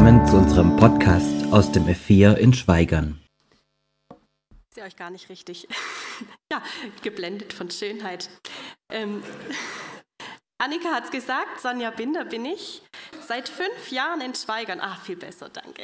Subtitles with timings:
[0.00, 3.22] Willkommen zu unserem Podcast aus dem F4 in Schweigern.
[4.70, 5.68] Ich sehe euch gar nicht richtig.
[6.50, 6.62] ja,
[7.02, 8.30] geblendet von Schönheit.
[8.90, 9.22] Ähm,
[10.58, 12.80] Annika hat es gesagt, Sonja Binder bin ich.
[13.28, 14.80] Seit fünf Jahren in Schweigern.
[14.80, 15.82] Ah, viel besser, danke.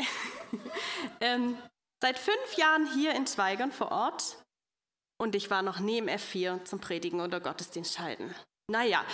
[1.21, 1.59] ähm,
[2.03, 4.43] seit fünf Jahren hier in Schweigern vor Ort.
[5.21, 8.35] Und ich war noch nie im F4 zum Predigen oder Gottesdienst halten.
[8.69, 9.05] Naja,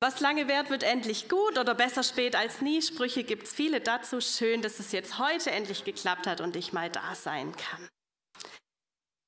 [0.00, 2.80] was lange währt, wird endlich gut oder besser spät als nie.
[2.80, 4.20] Sprüche gibt es viele dazu.
[4.20, 7.88] Schön, dass es jetzt heute endlich geklappt hat und ich mal da sein kann.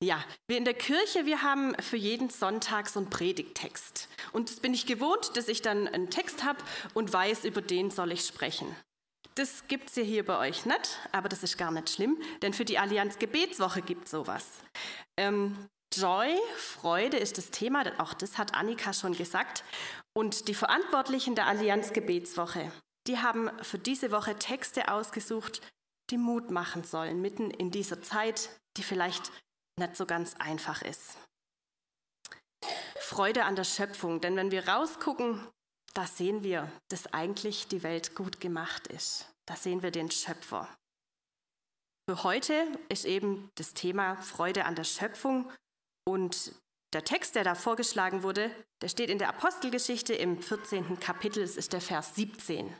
[0.03, 4.09] Ja, wir in der Kirche, wir haben für jeden Sonntag so einen Predigtext.
[4.31, 6.57] Und das bin ich gewohnt, dass ich dann einen Text habe
[6.95, 8.75] und weiß, über den soll ich sprechen.
[9.35, 12.53] Das gibt es ja hier bei euch nicht, aber das ist gar nicht schlimm, denn
[12.53, 14.47] für die Allianz Gebetswoche gibt es sowas.
[15.17, 19.63] Ähm, Joy, Freude ist das Thema, auch das hat Annika schon gesagt.
[20.13, 22.71] Und die Verantwortlichen der Allianz Gebetswoche,
[23.07, 25.61] die haben für diese Woche Texte ausgesucht,
[26.09, 29.31] die Mut machen sollen, mitten in dieser Zeit, die vielleicht
[29.79, 31.17] nicht so ganz einfach ist.
[32.99, 35.45] Freude an der Schöpfung, denn wenn wir rausgucken,
[35.93, 39.29] da sehen wir, dass eigentlich die Welt gut gemacht ist.
[39.45, 40.69] Da sehen wir den Schöpfer.
[42.09, 45.51] Für heute ist eben das Thema Freude an der Schöpfung
[46.05, 46.53] und
[46.93, 50.99] der Text, der da vorgeschlagen wurde, der steht in der Apostelgeschichte im 14.
[50.99, 52.75] Kapitel, es ist der Vers 17.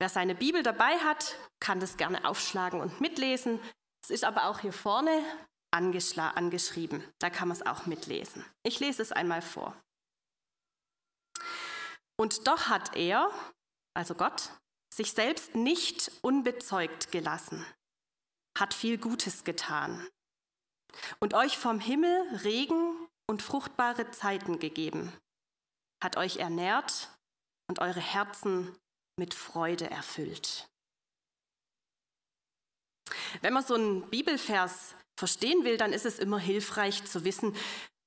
[0.00, 3.60] Wer seine Bibel dabei hat, kann das gerne aufschlagen und mitlesen.
[4.02, 5.24] Es ist aber auch hier vorne
[5.72, 8.44] angeschrieben, da kann man es auch mitlesen.
[8.62, 9.76] Ich lese es einmal vor.
[12.18, 13.30] Und doch hat er,
[13.94, 14.50] also Gott,
[14.92, 17.64] sich selbst nicht unbezeugt gelassen,
[18.58, 20.06] hat viel Gutes getan
[21.20, 22.94] und euch vom Himmel Regen
[23.26, 25.12] und fruchtbare Zeiten gegeben,
[26.02, 27.08] hat euch ernährt
[27.68, 28.76] und eure Herzen
[29.16, 30.68] mit Freude erfüllt.
[33.40, 37.54] Wenn man so einen Bibelvers verstehen will, dann ist es immer hilfreich zu wissen,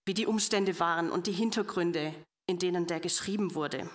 [0.05, 2.13] wie die Umstände waren und die Hintergründe,
[2.47, 3.89] in denen der geschrieben wurde.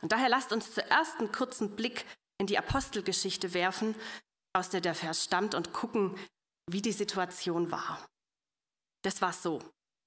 [0.00, 2.04] Und daher lasst uns zuerst einen kurzen Blick
[2.38, 3.94] in die Apostelgeschichte werfen,
[4.52, 6.16] aus der der Vers stammt, und gucken,
[6.70, 8.06] wie die Situation war.
[9.02, 9.62] Das war so.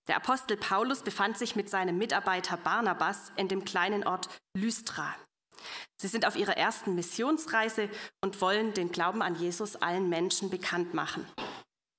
[0.08, 4.28] Der Apostel Paulus befand sich mit seinem Mitarbeiter Barnabas in dem kleinen Ort
[4.58, 5.16] Lystra.
[6.02, 7.90] Sie sind auf ihrer ersten Missionsreise
[8.22, 11.26] und wollen den Glauben an Jesus allen Menschen bekannt machen.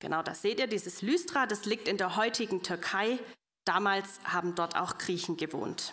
[0.00, 3.18] Genau das seht ihr, dieses Lystra, das liegt in der heutigen Türkei.
[3.66, 5.92] Damals haben dort auch Griechen gewohnt.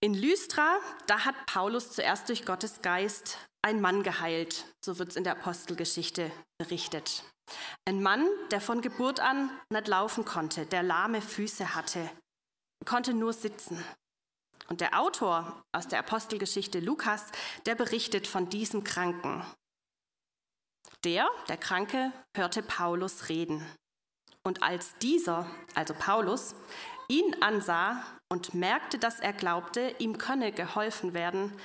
[0.00, 5.16] In Lystra, da hat Paulus zuerst durch Gottes Geist einen Mann geheilt, so wird es
[5.16, 7.24] in der Apostelgeschichte berichtet.
[7.88, 12.10] Ein Mann, der von Geburt an nicht laufen konnte, der lahme Füße hatte,
[12.84, 13.82] konnte nur sitzen.
[14.68, 17.32] Und der Autor aus der Apostelgeschichte Lukas,
[17.64, 19.42] der berichtet von diesem Kranken.
[21.04, 23.66] Der, der Kranke, hörte Paulus reden.
[24.42, 26.54] Und als dieser, also Paulus,
[27.08, 31.58] ihn ansah und merkte, dass er glaubte, ihm könne geholfen werden,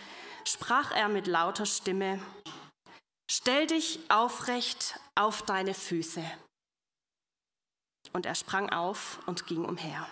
[0.50, 2.20] sprach er mit lauter Stimme,
[3.32, 6.24] Stell dich aufrecht auf deine Füße.
[8.12, 10.08] Und er sprang auf und ging umher.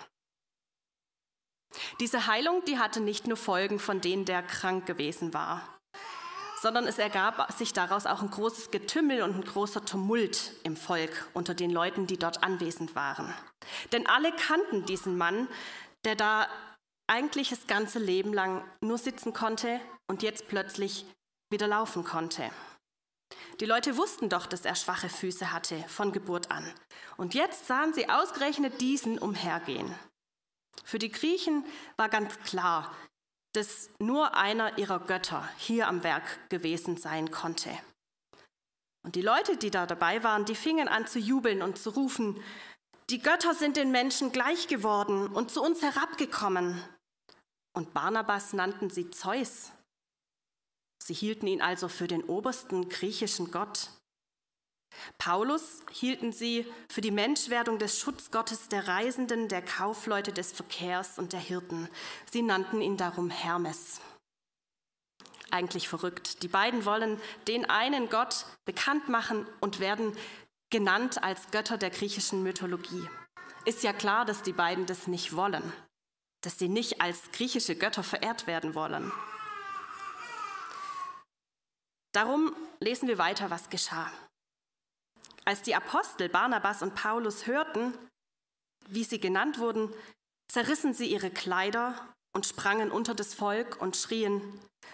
[1.99, 5.79] Diese Heilung, die hatte nicht nur Folgen, von denen der krank gewesen war,
[6.61, 11.27] sondern es ergab sich daraus auch ein großes Getümmel und ein großer Tumult im Volk
[11.33, 13.33] unter den Leuten, die dort anwesend waren.
[13.91, 15.47] Denn alle kannten diesen Mann,
[16.05, 16.47] der da
[17.07, 21.05] eigentlich das ganze Leben lang nur sitzen konnte und jetzt plötzlich
[21.49, 22.51] wieder laufen konnte.
[23.59, 26.71] Die Leute wussten doch, dass er schwache Füße hatte von Geburt an.
[27.17, 29.93] Und jetzt sahen sie ausgerechnet diesen umhergehen.
[30.83, 31.65] Für die Griechen
[31.97, 32.95] war ganz klar,
[33.53, 37.71] dass nur einer ihrer Götter hier am Werk gewesen sein konnte.
[39.03, 42.41] Und die Leute, die da dabei waren, die fingen an zu jubeln und zu rufen,
[43.09, 46.81] die Götter sind den Menschen gleich geworden und zu uns herabgekommen.
[47.77, 49.71] Und Barnabas nannten sie Zeus
[51.07, 53.89] Sie hielten ihn also für den obersten griechischen Gott.
[55.17, 61.31] Paulus hielten sie für die Menschwerdung des Schutzgottes der Reisenden, der Kaufleute des Verkehrs und
[61.31, 61.87] der Hirten.
[62.29, 64.01] Sie nannten ihn darum Hermes.
[65.49, 66.43] Eigentlich verrückt.
[66.43, 70.17] Die beiden wollen den einen Gott bekannt machen und werden
[70.69, 73.07] genannt als Götter der griechischen Mythologie.
[73.63, 75.71] Ist ja klar, dass die beiden das nicht wollen,
[76.41, 79.11] dass sie nicht als griechische Götter verehrt werden wollen.
[82.13, 84.11] Darum lesen wir weiter, was geschah.
[85.45, 87.97] Als die Apostel Barnabas und Paulus hörten,
[88.87, 89.93] wie sie genannt wurden,
[90.51, 94.41] zerrissen sie ihre Kleider und sprangen unter das Volk und schrien,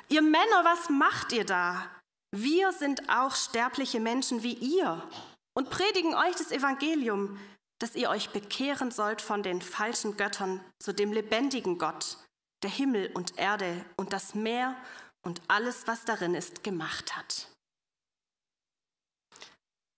[0.09, 1.89] Ihr Männer, was macht ihr da?
[2.35, 5.07] Wir sind auch sterbliche Menschen wie ihr
[5.55, 7.39] und predigen euch das Evangelium,
[7.79, 12.17] dass ihr euch bekehren sollt von den falschen Göttern zu dem lebendigen Gott,
[12.63, 14.75] der Himmel und Erde und das Meer
[15.21, 17.49] und alles, was darin ist, gemacht hat.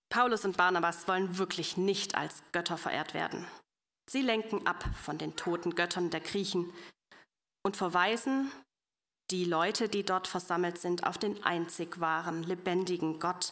[0.09, 3.45] Paulus und Barnabas wollen wirklich nicht als Götter verehrt werden.
[4.09, 6.71] Sie lenken ab von den toten Göttern der Griechen
[7.63, 8.51] und verweisen
[9.31, 13.51] die Leute, die dort versammelt sind, auf den einzig wahren, lebendigen Gott,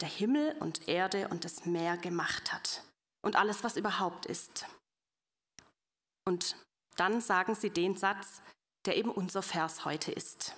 [0.00, 2.82] der Himmel und Erde und das Meer gemacht hat
[3.22, 4.66] und alles, was überhaupt ist.
[6.26, 6.56] Und
[6.96, 8.40] dann sagen sie den Satz,
[8.86, 10.54] der eben unser Vers heute ist.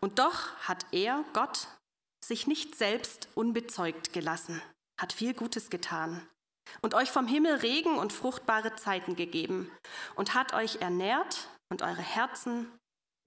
[0.00, 1.68] Und doch hat er, Gott,
[2.24, 4.62] sich nicht selbst unbezeugt gelassen,
[5.00, 6.26] hat viel Gutes getan
[6.82, 9.70] und euch vom Himmel Regen und fruchtbare Zeiten gegeben
[10.16, 12.70] und hat euch ernährt und eure Herzen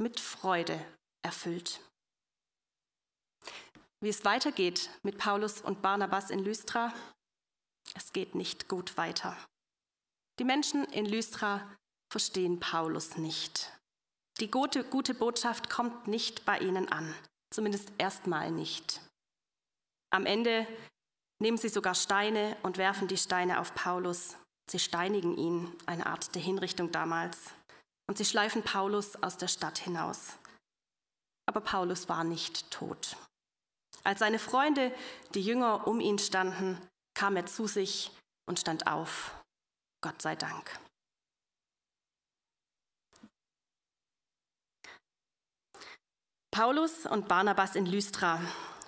[0.02, 0.84] mit Freude
[1.24, 1.80] erfüllt.
[4.04, 6.94] Wie es weitergeht mit Paulus und Barnabas in Lystra,
[7.96, 9.38] es geht nicht gut weiter.
[10.40, 11.62] Die Menschen in Lystra
[12.12, 13.72] verstehen Paulus nicht.
[14.40, 17.14] Die gute, gute Botschaft kommt nicht bei ihnen an,
[17.52, 19.02] zumindest erstmal nicht.
[20.12, 20.68] Am Ende
[21.40, 24.36] nehmen sie sogar Steine und werfen die Steine auf Paulus.
[24.70, 27.52] Sie steinigen ihn, eine Art der Hinrichtung damals.
[28.08, 30.34] Und sie schleifen Paulus aus der Stadt hinaus.
[31.46, 33.16] Aber Paulus war nicht tot.
[34.04, 34.94] Als seine Freunde,
[35.34, 36.78] die Jünger, um ihn standen,
[37.14, 38.12] kam er zu sich
[38.48, 39.36] und stand auf.
[40.02, 40.80] Gott sei Dank.
[46.52, 48.42] Paulus und Barnabas in Lystra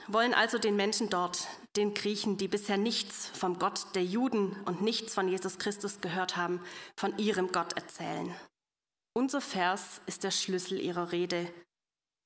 [0.07, 1.47] wollen also den Menschen dort,
[1.77, 6.35] den Griechen, die bisher nichts vom Gott der Juden und nichts von Jesus Christus gehört
[6.35, 6.61] haben,
[6.97, 8.35] von ihrem Gott erzählen.
[9.13, 11.53] Unser Vers ist der Schlüssel ihrer Rede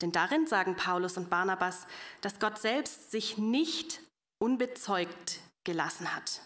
[0.01, 1.87] denn darin sagen Paulus und Barnabas,
[2.21, 4.01] dass Gott selbst sich nicht
[4.39, 6.41] unbezeugt gelassen hat.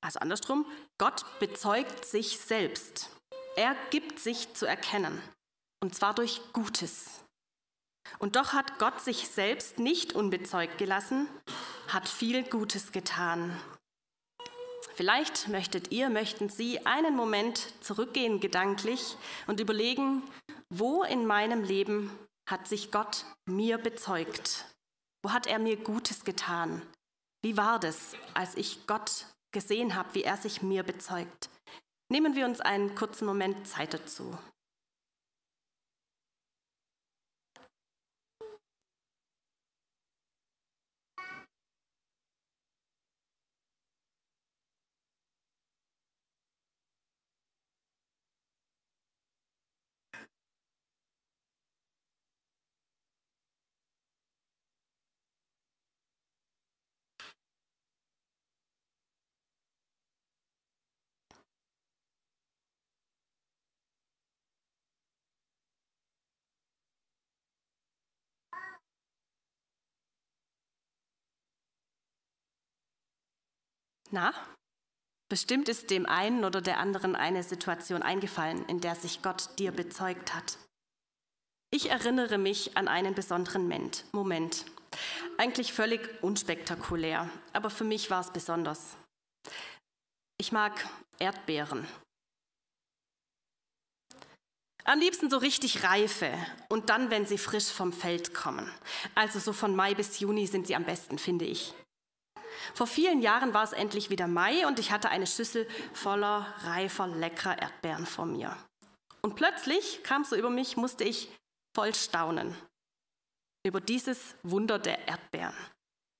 [0.00, 0.64] Also andersrum,
[0.98, 3.10] Gott bezeugt sich selbst.
[3.56, 5.20] Er gibt sich zu erkennen,
[5.82, 7.20] und zwar durch Gutes.
[8.18, 11.28] Und doch hat Gott sich selbst nicht unbezeugt gelassen,
[11.88, 13.60] hat viel Gutes getan.
[14.94, 20.22] Vielleicht möchtet ihr, möchten Sie einen Moment zurückgehen gedanklich und überlegen,
[20.70, 22.10] wo in meinem Leben
[22.48, 24.66] hat sich Gott mir bezeugt?
[25.22, 26.82] Wo hat er mir Gutes getan?
[27.44, 31.50] Wie war das, als ich Gott gesehen habe, wie er sich mir bezeugt?
[32.08, 34.38] Nehmen wir uns einen kurzen Moment Zeit dazu.
[74.12, 74.34] Na,
[75.30, 79.72] bestimmt ist dem einen oder der anderen eine Situation eingefallen, in der sich Gott dir
[79.72, 80.58] bezeugt hat.
[81.72, 83.66] Ich erinnere mich an einen besonderen
[84.12, 84.66] Moment.
[85.38, 88.94] Eigentlich völlig unspektakulär, aber für mich war es besonders.
[90.38, 90.86] Ich mag
[91.18, 91.86] Erdbeeren.
[94.84, 96.30] Am liebsten so richtig reife
[96.68, 98.70] und dann, wenn sie frisch vom Feld kommen.
[99.14, 101.72] Also so von Mai bis Juni sind sie am besten, finde ich.
[102.74, 107.06] Vor vielen Jahren war es endlich wieder Mai und ich hatte eine Schüssel voller reifer,
[107.06, 108.56] leckerer Erdbeeren vor mir.
[109.20, 111.28] Und plötzlich kam so über mich, musste ich
[111.74, 112.56] voll staunen
[113.64, 115.54] über dieses Wunder der Erdbeeren.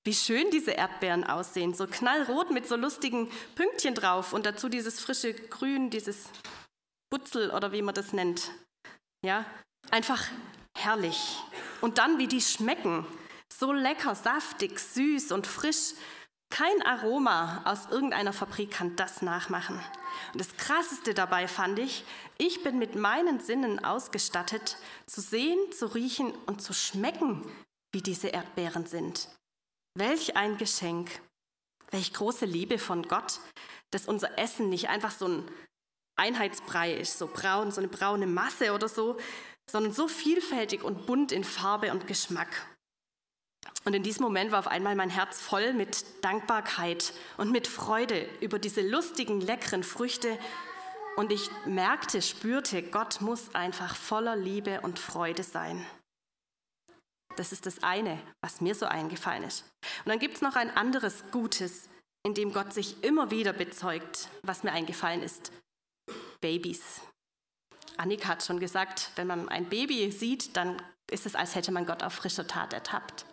[0.04, 5.00] Wie schön diese Erdbeeren aussehen, so knallrot mit so lustigen Pünktchen drauf und dazu dieses
[5.00, 6.28] frische Grün, dieses
[7.10, 8.50] Butzel oder wie man das nennt.
[9.24, 9.44] Ja,
[9.90, 10.24] einfach
[10.76, 11.38] herrlich.
[11.80, 13.06] Und dann, wie die schmecken.
[13.52, 15.94] So lecker, saftig, süß und frisch.
[16.52, 19.80] Kein Aroma aus irgendeiner Fabrik kann das nachmachen.
[20.35, 22.04] Und das Krasseste dabei fand ich,
[22.37, 27.50] ich bin mit meinen Sinnen ausgestattet, zu sehen, zu riechen und zu schmecken,
[27.94, 29.30] wie diese Erdbeeren sind.
[29.94, 31.23] Welch ein Geschenk,
[31.90, 33.40] welch große Liebe von Gott,
[33.90, 35.50] dass unser Essen nicht einfach so ein
[36.16, 39.16] Einheitsbrei ist, so braun, so eine braune Masse oder so,
[39.71, 42.66] sondern so vielfältig und bunt in Farbe und Geschmack.
[43.84, 48.28] Und in diesem Moment war auf einmal mein Herz voll mit Dankbarkeit und mit Freude
[48.40, 50.38] über diese lustigen, leckeren Früchte
[51.16, 55.84] Und ich merkte, spürte, Gott muss einfach voller Liebe und Freude sein.
[57.36, 59.64] Das ist das eine, was mir so eingefallen ist.
[60.04, 61.88] Und dann gibt es noch ein anderes Gutes,
[62.24, 65.52] in dem Gott sich immer wieder bezeugt, was mir eingefallen ist.
[66.40, 67.00] Babys.
[67.96, 71.86] Annika hat schon gesagt, wenn man ein Baby sieht, dann ist es, als hätte man
[71.86, 73.26] Gott auf frischer Tat ertappt.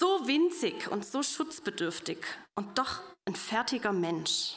[0.00, 2.18] So winzig und so schutzbedürftig
[2.54, 4.54] und doch ein fertiger Mensch.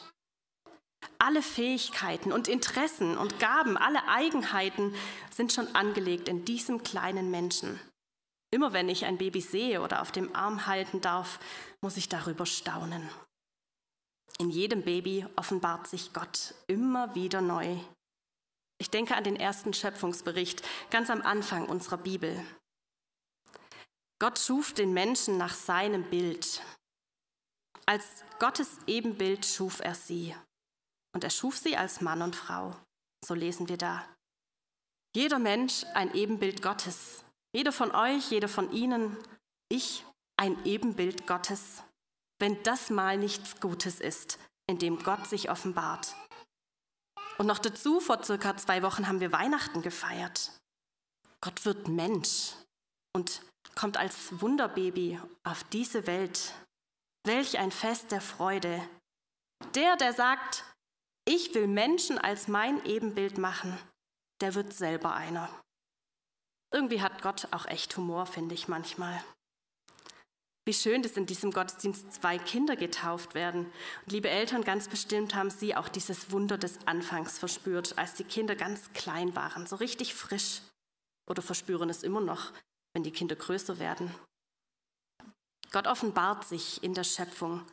[1.18, 4.94] Alle Fähigkeiten und Interessen und Gaben, alle Eigenheiten
[5.34, 7.80] sind schon angelegt in diesem kleinen Menschen.
[8.52, 11.40] Immer wenn ich ein Baby sehe oder auf dem Arm halten darf,
[11.80, 13.10] muss ich darüber staunen.
[14.38, 17.78] In jedem Baby offenbart sich Gott immer wieder neu.
[18.78, 22.44] Ich denke an den ersten Schöpfungsbericht ganz am Anfang unserer Bibel.
[24.22, 26.62] Gott schuf den Menschen nach seinem Bild.
[27.86, 30.32] Als Gottes Ebenbild schuf er sie.
[31.12, 32.76] Und er schuf sie als Mann und Frau.
[33.26, 34.08] So lesen wir da.
[35.16, 37.24] Jeder Mensch ein Ebenbild Gottes.
[37.52, 39.16] Jeder von euch, jeder von Ihnen,
[39.68, 40.04] ich
[40.36, 41.82] ein Ebenbild Gottes.
[42.38, 44.38] Wenn das mal nichts Gutes ist,
[44.70, 46.14] in dem Gott sich offenbart.
[47.38, 50.52] Und noch dazu, vor circa zwei Wochen haben wir Weihnachten gefeiert.
[51.40, 52.52] Gott wird Mensch
[53.16, 53.42] und
[53.74, 56.54] kommt als Wunderbaby auf diese Welt.
[57.24, 58.82] Welch ein Fest der Freude.
[59.74, 60.64] Der, der sagt,
[61.24, 63.78] ich will Menschen als mein Ebenbild machen,
[64.40, 65.48] der wird selber einer.
[66.72, 69.22] Irgendwie hat Gott auch echt Humor, finde ich manchmal.
[70.64, 73.66] Wie schön, dass in diesem Gottesdienst zwei Kinder getauft werden.
[74.04, 78.24] Und liebe Eltern, ganz bestimmt haben Sie auch dieses Wunder des Anfangs verspürt, als die
[78.24, 80.62] Kinder ganz klein waren, so richtig frisch.
[81.28, 82.52] Oder verspüren es immer noch,
[82.94, 84.14] wenn die Kinder größer werden.
[85.70, 87.64] Gott offenbart sich in der Schöpfung.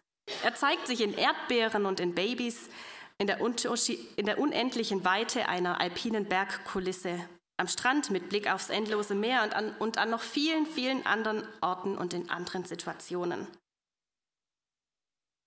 [0.43, 2.69] Er zeigt sich in Erdbeeren und in Babys,
[3.17, 9.15] in der, in der unendlichen Weite einer alpinen Bergkulisse, am Strand mit Blick aufs endlose
[9.15, 13.47] Meer und an, und an noch vielen, vielen anderen Orten und in anderen Situationen.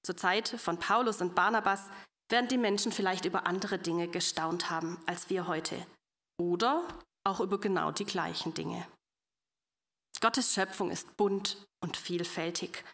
[0.04, 1.88] Zur Zeit von Paulus und Barnabas
[2.28, 5.86] werden die Menschen vielleicht über andere Dinge gestaunt haben als wir heute
[6.38, 6.86] oder
[7.24, 8.86] auch über genau die gleichen Dinge.
[10.20, 12.84] Gottes Schöpfung ist bunt und vielfältig.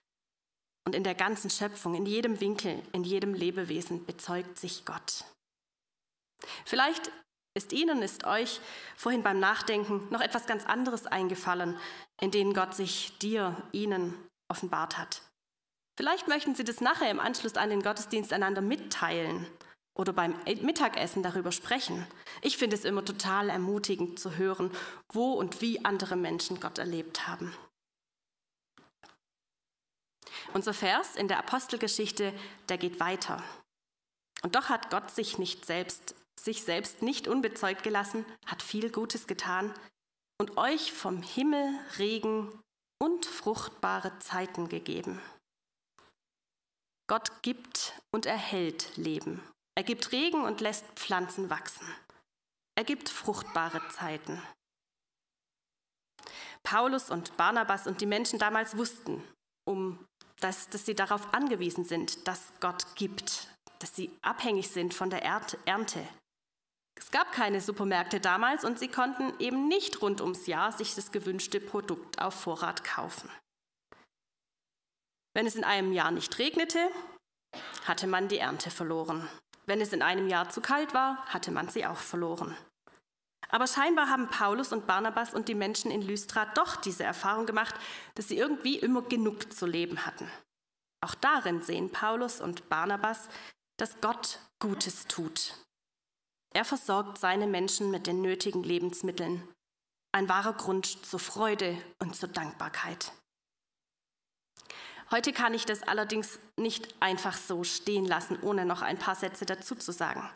[0.86, 5.24] Und in der ganzen Schöpfung, in jedem Winkel, in jedem Lebewesen bezeugt sich Gott.
[6.64, 7.10] Vielleicht
[7.54, 8.60] ist Ihnen, ist euch
[8.96, 11.78] vorhin beim Nachdenken noch etwas ganz anderes eingefallen,
[12.20, 14.14] in denen Gott sich dir, Ihnen
[14.48, 15.22] offenbart hat.
[15.96, 19.46] Vielleicht möchten Sie das nachher im Anschluss an den Gottesdienst einander mitteilen
[19.98, 22.06] oder beim Mittagessen darüber sprechen.
[22.40, 24.70] Ich finde es immer total ermutigend zu hören,
[25.12, 27.54] wo und wie andere Menschen Gott erlebt haben.
[30.54, 32.32] Unser Vers in der Apostelgeschichte,
[32.68, 33.42] der geht weiter.
[34.42, 39.26] Und doch hat Gott sich nicht selbst sich selbst nicht unbezeugt gelassen, hat viel Gutes
[39.26, 39.74] getan
[40.40, 42.52] und euch vom Himmel Regen
[43.02, 45.20] und fruchtbare Zeiten gegeben.
[47.08, 49.42] Gott gibt und erhält Leben.
[49.78, 51.86] Er gibt Regen und lässt Pflanzen wachsen.
[52.74, 54.42] Er gibt fruchtbare Zeiten.
[56.64, 59.22] Paulus und Barnabas und die Menschen damals wussten,
[59.64, 60.04] um,
[60.40, 63.46] dass, dass sie darauf angewiesen sind, dass Gott gibt,
[63.78, 66.08] dass sie abhängig sind von der Ernte,
[66.98, 71.12] es gab keine Supermärkte damals und sie konnten eben nicht rund ums Jahr sich das
[71.12, 73.30] gewünschte Produkt auf Vorrat kaufen.
[75.34, 76.90] Wenn es in einem Jahr nicht regnete,
[77.84, 79.28] hatte man die Ernte verloren.
[79.68, 82.56] Wenn es in einem Jahr zu kalt war, hatte man sie auch verloren.
[83.50, 87.74] Aber scheinbar haben Paulus und Barnabas und die Menschen in Lystra doch diese Erfahrung gemacht,
[88.14, 90.28] dass sie irgendwie immer genug zu leben hatten.
[91.00, 93.28] Auch darin sehen Paulus und Barnabas,
[93.76, 95.54] dass Gott Gutes tut,
[96.54, 99.46] er versorgt seine Menschen mit den nötigen Lebensmitteln.
[100.12, 103.12] Ein wahrer Grund zur Freude und zur Dankbarkeit.
[105.10, 109.46] Heute kann ich das allerdings nicht einfach so stehen lassen, ohne noch ein paar Sätze
[109.46, 110.28] dazu zu sagen.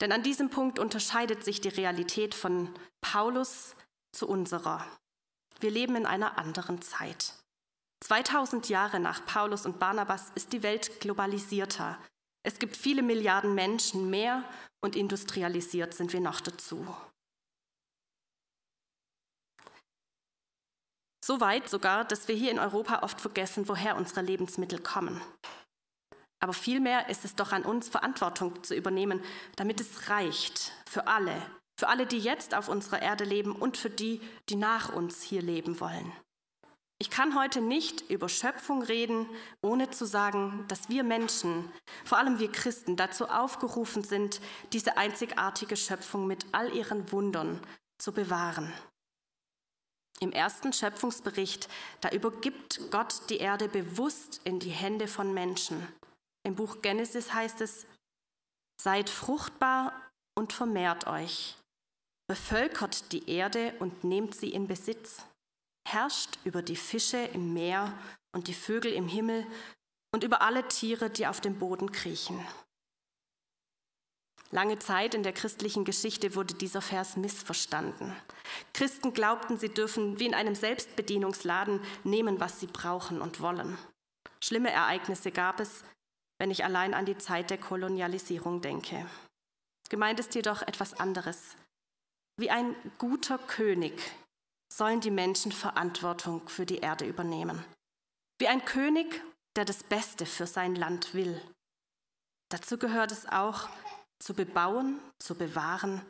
[0.00, 3.74] Denn an diesem Punkt unterscheidet sich die Realität von Paulus
[4.12, 4.86] zu unserer.
[5.60, 7.34] Wir leben in einer anderen Zeit.
[8.04, 11.98] 2000 Jahre nach Paulus und Barnabas ist die Welt globalisierter.
[12.42, 14.44] Es gibt viele Milliarden Menschen mehr
[14.84, 16.86] und industrialisiert sind wir noch dazu.
[21.26, 25.20] So weit sogar, dass wir hier in Europa oft vergessen, woher unsere Lebensmittel kommen.
[26.38, 29.20] Aber vielmehr ist es doch an uns, Verantwortung zu übernehmen,
[29.56, 31.34] damit es reicht für alle,
[31.80, 35.42] für alle, die jetzt auf unserer Erde leben und für die, die nach uns hier
[35.42, 36.12] leben wollen.
[37.00, 39.28] Ich kann heute nicht über Schöpfung reden,
[39.62, 41.72] ohne zu sagen, dass wir Menschen,
[42.04, 44.40] vor allem wir Christen, dazu aufgerufen sind,
[44.72, 47.60] diese einzigartige Schöpfung mit all ihren Wundern
[47.98, 48.72] zu bewahren.
[50.20, 51.68] Im ersten Schöpfungsbericht,
[52.00, 55.86] da übergibt Gott die Erde bewusst in die Hände von Menschen.
[56.42, 57.86] Im Buch Genesis heißt es,
[58.80, 59.92] seid fruchtbar
[60.38, 61.56] und vermehrt euch,
[62.28, 65.22] bevölkert die Erde und nehmt sie in Besitz
[65.86, 67.96] herrscht über die Fische im Meer
[68.34, 69.46] und die Vögel im Himmel
[70.12, 72.44] und über alle Tiere, die auf dem Boden kriechen.
[74.52, 78.14] Lange Zeit in der christlichen Geschichte wurde dieser Vers missverstanden.
[78.72, 83.76] Christen glaubten, sie dürfen wie in einem Selbstbedienungsladen nehmen, was sie brauchen und wollen.
[84.42, 85.82] Schlimme Ereignisse gab es,
[86.38, 89.06] wenn ich allein an die Zeit der Kolonialisierung denke.
[89.88, 91.56] Gemeint ist jedoch etwas anderes.
[92.38, 94.00] Wie ein guter König
[94.72, 97.64] sollen die Menschen Verantwortung für die Erde übernehmen.
[98.38, 99.22] Wie ein König,
[99.56, 101.40] der das Beste für sein Land will.
[102.50, 103.68] Dazu gehört es auch,
[104.18, 106.02] zu bebauen, zu bewahren,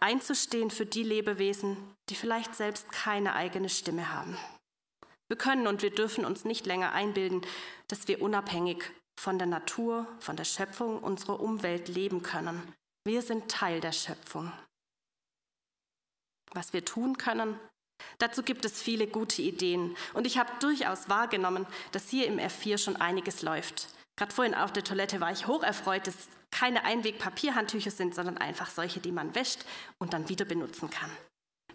[0.00, 1.76] einzustehen für die Lebewesen,
[2.08, 4.36] die vielleicht selbst keine eigene Stimme haben.
[5.28, 7.42] Wir können und wir dürfen uns nicht länger einbilden,
[7.88, 12.74] dass wir unabhängig von der Natur, von der Schöpfung unserer Umwelt leben können.
[13.06, 14.52] Wir sind Teil der Schöpfung
[16.54, 17.58] was wir tun können.
[18.18, 22.78] Dazu gibt es viele gute Ideen und ich habe durchaus wahrgenommen, dass hier im F4
[22.78, 23.88] schon einiges läuft.
[24.16, 29.00] Gerade vorhin auf der Toilette war ich hocherfreut, dass keine Einweg-Papierhandtücher sind, sondern einfach solche,
[29.00, 29.64] die man wäscht
[29.98, 31.10] und dann wieder benutzen kann.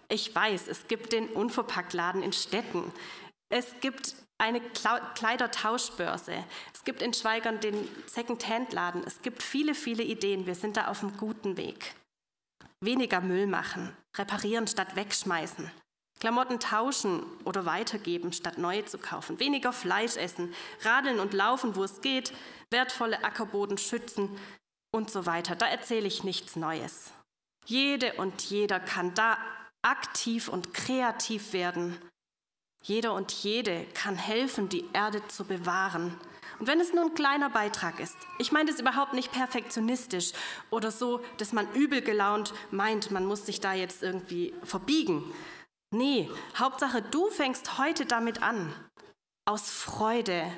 [0.08, 2.91] Ich weiß, es gibt den Unverpacktladen in Städten.
[3.50, 6.46] Es gibt eine Kleidertauschbörse.
[6.74, 9.03] Es gibt in Schweigern den Second-Hand-Laden.
[9.05, 10.46] Es gibt viele, viele Ideen.
[10.46, 11.93] Wir sind da auf einem guten Weg.
[12.81, 15.69] Weniger Müll machen, reparieren statt wegschmeißen,
[16.20, 21.84] Klamotten tauschen oder weitergeben statt neue zu kaufen, weniger Fleisch essen, radeln und laufen, wo
[21.84, 22.34] es geht,
[22.70, 24.38] wertvolle Ackerboden schützen
[24.91, 25.56] und so weiter.
[25.56, 27.12] Da erzähle ich nichts Neues.
[27.65, 29.38] Jede und jeder kann da
[29.82, 31.98] aktiv und kreativ werden.
[32.84, 36.17] Jeder und jede kann helfen, die Erde zu bewahren
[36.60, 40.34] und wenn es nur ein kleiner Beitrag ist, ich meine das überhaupt nicht perfektionistisch
[40.70, 45.24] oder so, dass man übel gelaunt meint, man muss sich da jetzt irgendwie verbiegen.
[45.91, 48.73] Nee, Hauptsache, du fängst heute damit an,
[49.45, 50.52] aus Freude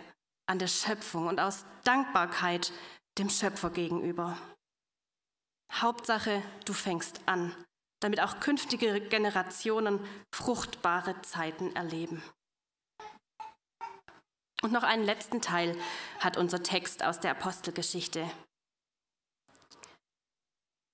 [0.45, 2.73] an der Schöpfung und aus Dankbarkeit
[3.17, 4.37] dem Schöpfer gegenüber.
[5.71, 7.55] Hauptsache, du fängst an,
[8.01, 12.21] damit auch künftige Generationen fruchtbare Zeiten erleben.
[14.61, 15.77] Und noch einen letzten Teil
[16.19, 18.29] hat unser Text aus der Apostelgeschichte.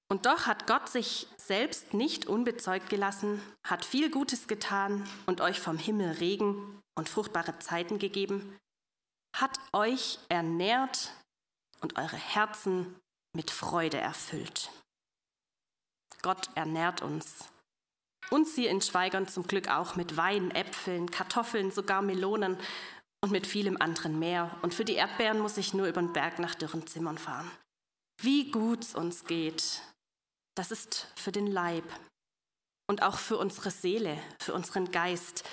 [0.10, 5.60] Und doch hat Gott sich selbst nicht unbezeugt gelassen, hat viel Gutes getan und euch
[5.60, 8.58] vom Himmel Regen und fruchtbare Zeiten gegeben,
[9.36, 11.12] hat euch ernährt
[11.82, 12.96] und eure Herzen
[13.36, 14.72] mit Freude erfüllt.
[16.22, 17.46] Gott ernährt uns.
[18.30, 22.58] Uns hier in Schweigern zum Glück auch mit Wein, Äpfeln, Kartoffeln, sogar Melonen
[23.22, 24.58] und mit vielem anderen mehr.
[24.62, 27.50] Und für die Erdbeeren muss ich nur über den Berg nach dürren Zimmern fahren.
[28.22, 29.82] Wie gut es uns geht,
[30.58, 31.86] das ist für den Leib.
[32.90, 35.44] Und auch für unsere Seele, für unseren Geist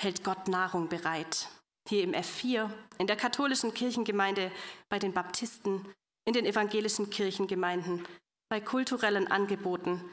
[0.00, 1.48] hält Gott Nahrung bereit.
[1.88, 4.52] Hier im F4, in der katholischen Kirchengemeinde,
[4.88, 5.92] bei den Baptisten,
[6.26, 8.06] in den evangelischen Kirchengemeinden,
[8.48, 10.04] bei kulturellen Angeboten.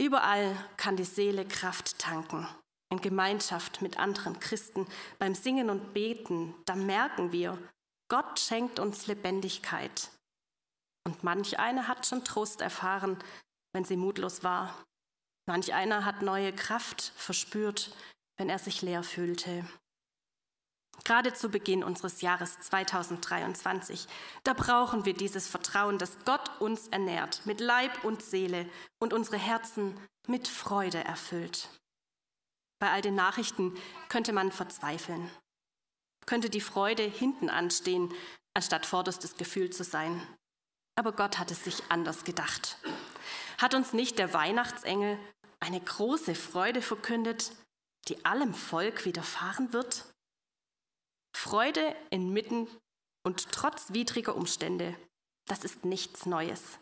[0.00, 2.46] Überall kann die Seele Kraft tanken
[2.92, 4.86] in Gemeinschaft mit anderen Christen,
[5.18, 7.56] beim Singen und Beten, da merken wir,
[8.08, 10.10] Gott schenkt uns Lebendigkeit.
[11.06, 13.16] Und manch eine hat schon Trost erfahren,
[13.72, 14.84] wenn sie mutlos war.
[15.46, 17.94] Manch einer hat neue Kraft verspürt,
[18.36, 19.66] wenn er sich leer fühlte.
[21.04, 24.06] Gerade zu Beginn unseres Jahres 2023,
[24.44, 28.68] da brauchen wir dieses Vertrauen, dass Gott uns ernährt, mit Leib und Seele
[29.00, 31.68] und unsere Herzen mit Freude erfüllt.
[32.78, 33.76] Bei all den Nachrichten
[34.08, 35.30] könnte man verzweifeln,
[36.26, 38.12] könnte die Freude hinten anstehen,
[38.54, 40.24] anstatt vorderstes Gefühl zu sein.
[40.94, 42.76] Aber Gott hat es sich anders gedacht.
[43.62, 45.20] Hat uns nicht der Weihnachtsengel
[45.60, 47.52] eine große Freude verkündet,
[48.08, 50.12] die allem Volk widerfahren wird?
[51.32, 52.66] Freude inmitten
[53.24, 54.96] und trotz widriger Umstände,
[55.46, 56.80] das ist nichts Neues.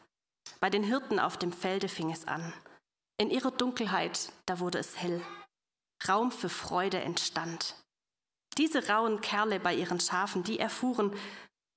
[0.59, 2.51] Bei den Hirten auf dem Felde fing es an.
[3.19, 5.21] In ihrer Dunkelheit, da wurde es hell.
[6.09, 7.75] Raum für Freude entstand.
[8.57, 11.15] Diese rauen Kerle bei ihren Schafen, die erfuhren,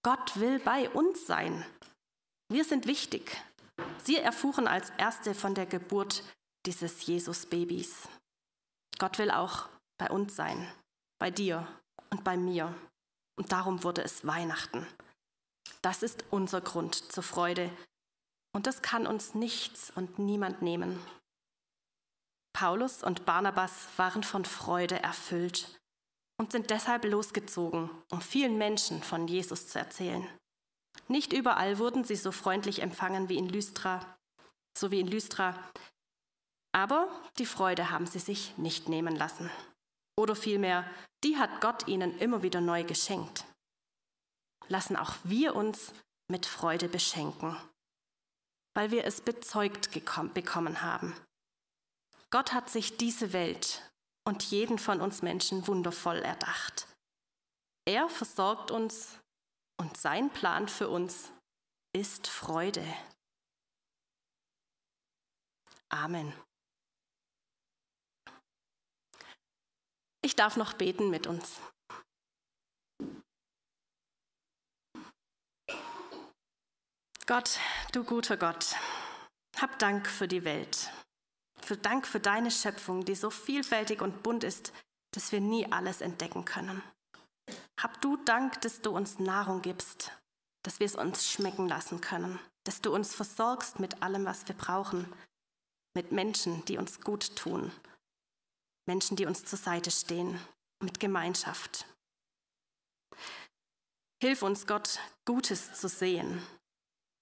[0.01, 1.65] Gott will bei uns sein.
[2.49, 3.43] Wir sind wichtig.
[4.03, 6.23] Sie erfuhren als Erste von der Geburt
[6.65, 8.07] dieses Jesus-Babys.
[8.99, 10.71] Gott will auch bei uns sein,
[11.19, 11.67] bei dir
[12.09, 12.73] und bei mir.
[13.36, 14.86] Und darum wurde es Weihnachten.
[15.81, 17.69] Das ist unser Grund zur Freude.
[18.55, 20.99] Und das kann uns nichts und niemand nehmen.
[22.53, 25.79] Paulus und Barnabas waren von Freude erfüllt
[26.38, 30.27] und sind deshalb losgezogen, um vielen Menschen von Jesus zu erzählen.
[31.07, 34.17] Nicht überall wurden sie so freundlich empfangen wie in Lystra,
[34.77, 35.55] so wie in Lystra,
[36.73, 39.49] aber die Freude haben sie sich nicht nehmen lassen.
[40.17, 40.89] Oder vielmehr,
[41.23, 43.45] die hat Gott ihnen immer wieder neu geschenkt.
[44.67, 45.93] Lassen auch wir uns
[46.27, 47.55] mit Freude beschenken,
[48.75, 49.91] weil wir es bezeugt
[50.33, 51.15] bekommen haben.
[52.31, 53.91] Gott hat sich diese Welt
[54.25, 56.87] und jeden von uns Menschen wundervoll erdacht.
[57.85, 59.19] Er versorgt uns
[59.77, 61.29] und sein Plan für uns
[61.93, 62.86] ist Freude.
[65.89, 66.33] Amen.
[70.23, 71.59] Ich darf noch beten mit uns.
[77.25, 77.59] Gott,
[77.93, 78.75] du guter Gott,
[79.57, 80.91] hab Dank für die Welt.
[81.62, 84.73] Für Dank für deine Schöpfung, die so vielfältig und bunt ist,
[85.12, 86.83] dass wir nie alles entdecken können.
[87.79, 90.12] Hab du Dank, dass du uns Nahrung gibst,
[90.63, 94.56] dass wir es uns schmecken lassen können, dass du uns versorgst mit allem, was wir
[94.56, 95.12] brauchen,
[95.95, 97.71] mit Menschen, die uns gut tun,
[98.88, 100.39] Menschen, die uns zur Seite stehen,
[100.82, 101.86] mit Gemeinschaft.
[104.21, 106.41] Hilf uns, Gott, Gutes zu sehen.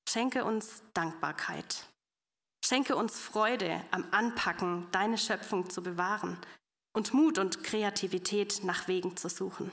[0.08, 1.88] Schenke uns Dankbarkeit.
[2.64, 6.38] Schenke uns Freude am Anpacken, deine Schöpfung zu bewahren
[6.94, 9.72] und Mut und Kreativität nach Wegen zu suchen.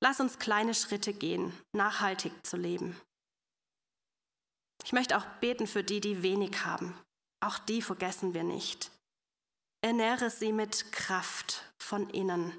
[0.00, 3.00] Lass uns kleine Schritte gehen, nachhaltig zu leben.
[4.84, 6.96] Ich möchte auch beten für die, die wenig haben.
[7.40, 8.90] Auch die vergessen wir nicht.
[9.82, 12.52] Ernähre sie mit Kraft von innen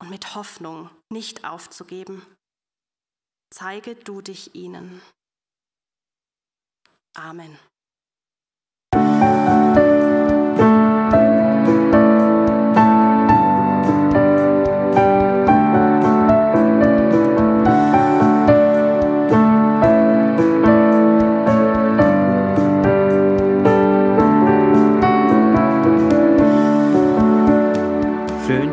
[0.00, 2.24] und mit Hoffnung, nicht aufzugeben.
[3.52, 5.02] Zeige du dich ihnen.
[7.16, 7.58] Amen.